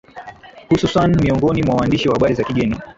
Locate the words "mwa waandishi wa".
1.63-2.15